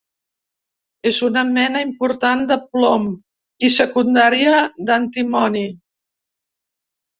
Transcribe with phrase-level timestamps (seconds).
[1.09, 3.05] És una mena important de plom,
[3.69, 5.65] i secundària d'antimoni.